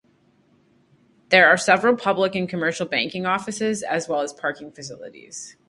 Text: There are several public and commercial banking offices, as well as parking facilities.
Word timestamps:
There 1.29 1.47
are 1.47 1.57
several 1.57 1.95
public 1.95 2.33
and 2.33 2.49
commercial 2.49 2.87
banking 2.87 3.27
offices, 3.27 3.83
as 3.83 4.07
well 4.09 4.21
as 4.21 4.33
parking 4.33 4.71
facilities. 4.71 5.55